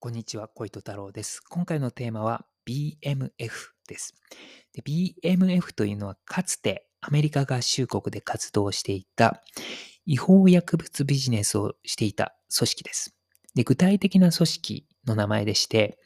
[0.00, 1.40] こんにちは、小糸太郎です。
[1.40, 3.32] 今回のテーマは BMF
[3.88, 4.14] です。
[4.72, 9.42] で BMF というのはかつてアメリカ合衆国で活動していた
[10.06, 13.16] 違法薬物ビジネスをしていた組織です。
[13.56, 15.98] で具体的な組織の名前でして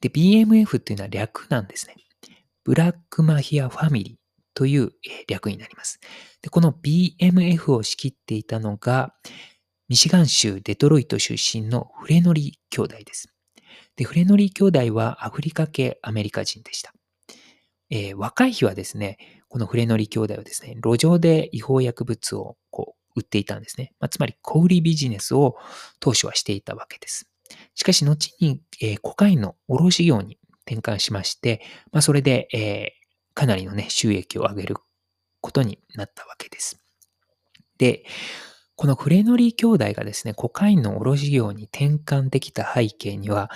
[0.00, 1.96] で、BMF というのは略なんですね。
[2.64, 4.16] ブラックマヒアファミリー
[4.54, 4.92] という
[5.28, 6.00] 略になります。
[6.40, 9.14] でこの BMF を仕切っていたのが
[9.88, 13.28] ミシガン州デトロイト出身のフレノリ兄弟です。
[13.94, 16.92] で、フレノリ兄弟はアフリカ系アメリカ人でした。
[17.90, 19.16] えー、若い日はですね、
[19.48, 23.92] このフレノリ兄弟はですね、路上で違法薬物をこう売っていたんですね。
[24.00, 25.56] まあ、つまり小売ビジネスを
[26.00, 27.28] 当初はしていたわけです。
[27.76, 30.36] しかし、後に、えー、コカインの卸業に
[30.68, 34.76] 転換しまして、まあ、それで、えー、かなりのね、収益を上げる
[35.40, 36.82] ことになったわけです。
[37.78, 38.04] で、
[38.76, 43.50] このフレノリー兄弟がですね、コカインの卸業に転換できた背景には、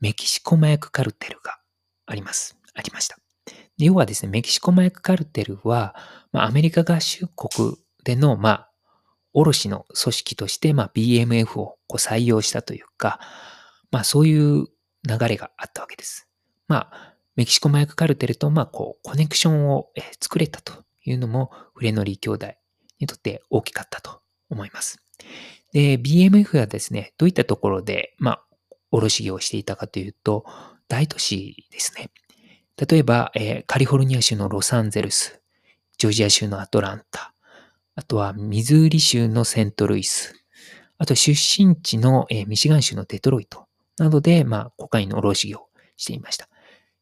[0.00, 1.58] メキシコ麻薬カルテルが
[2.06, 2.56] あります。
[2.72, 3.18] ありました。
[3.76, 5.94] 要はですね、メキシコ麻薬カルテルは、
[6.32, 8.70] まあ、アメリカ合衆国での、まあ、
[9.34, 13.20] 卸の組織として、まあ、BMF をこう採用したというか、
[13.90, 14.66] まあ、そういう
[15.06, 16.26] 流れがあったわけです。
[16.68, 19.90] まあ、メキシコ麻薬カルテルと、まあ、こう、コネクションを
[20.22, 20.72] 作れたと
[21.04, 22.46] いうのも、フレノリー兄弟
[22.98, 25.02] にとって大きかったと思います。
[25.72, 28.44] で、BMF はですね、どういったところで、まあ、
[28.90, 30.44] 卸業をしていたかというと、
[30.88, 32.10] 大都市ですね。
[32.76, 35.40] 例えば、えー、カリフォルニア州のロサンゼルス、
[35.98, 37.34] ジョージア州のアトランタ、
[37.96, 40.34] あとはミズーリ州のセントルイス、
[40.96, 43.66] あと出身地の、えー、ミシガン州のデトロイト
[43.98, 46.48] などで、まあ、コカインの卸業をしていました。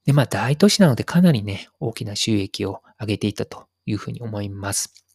[0.06, 5.06] で、まあ、大都市なのでかなりね、大きな収益を上げていたというふうに思います。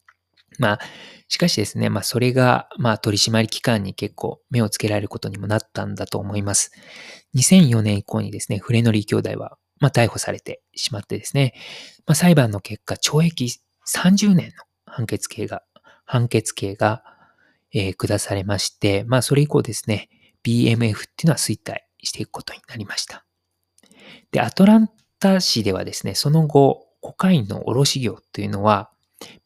[0.59, 0.79] まあ、
[1.27, 6.71] しかしですね、まあ、それが、まあ、取締り機関に結構目をつけられることにもなったんだと思います。
[7.35, 11.53] 2004年以降にですね、フレノリー兄弟は、まあ、逮捕されてしまってですね、
[12.05, 13.53] まあ、裁判の結果、懲役
[13.87, 15.63] 30年の判決刑が、
[16.05, 17.03] 判決刑が、
[17.73, 20.09] えー、下されまして、まあ、それ以降ですね、
[20.43, 23.25] BMF っていうのは衰退していくことになりました。
[24.31, 24.89] で、アトラン
[25.19, 28.91] タ市ではですね、その後、コカインの卸業というのは、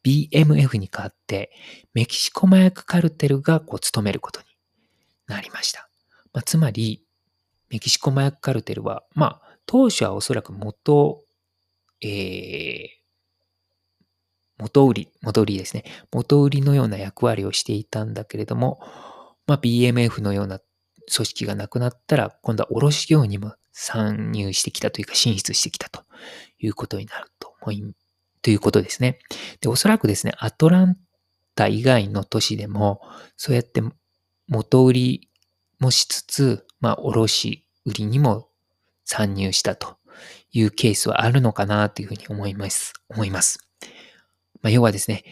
[0.03, 1.51] BMF に代わって
[1.93, 4.47] メキシコ麻薬カルテルがこう務めることに
[5.27, 5.89] なりました。
[6.33, 7.03] まあ、つまり、
[7.69, 11.23] メキシコ麻薬カルテルは、まあ、当初はおそらく元、
[12.01, 12.87] えー、
[14.57, 15.83] 元売り、元売りですね。
[16.11, 18.79] 元売りのような役割をしていたんだけれども、
[19.47, 20.59] まあ、BMF のような
[21.13, 26.03] 組織がなくなったら、今度は卸業にも参入してきたというか進出してきたと
[26.59, 27.83] いうことになると思い。
[28.41, 29.19] ということですね。
[29.61, 30.97] で、おそらくですね、アトラン
[31.55, 33.01] タ以外の都市でも、
[33.37, 33.81] そうやって
[34.47, 35.29] 元売り
[35.79, 38.49] もしつつ、まあ、卸売りにも
[39.03, 39.97] 参入したと
[40.51, 42.93] いうケースはあるのかなというふうに思います。
[43.09, 43.59] 思います。
[44.61, 45.23] まあ、要はですね、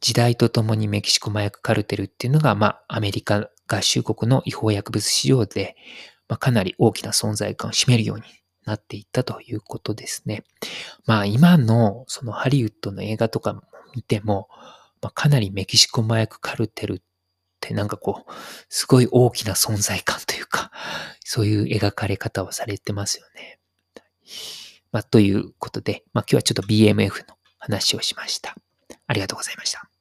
[0.00, 5.76] 時代とともにメキシコ麻薬カルテルっていうのが、まあ、アメリカ合衆国の違法薬物市場で、
[6.28, 8.24] まあ、かなり大きな存在感を占めるように
[8.64, 10.44] なっていったということですね。
[11.06, 13.62] まあ今のそのハリウッドの映画とか
[13.94, 14.48] 見ても、
[15.02, 17.00] まあ、かなりメキシコ麻薬カルテルっ
[17.60, 18.32] てなんかこう、
[18.68, 20.70] すごい大きな存在感というか、
[21.24, 23.58] そういう描かれ方をされてますよね。
[24.92, 28.54] まあということで、まあ今日はちょっと BMF の話をしました。
[29.06, 29.93] ありがとうございました。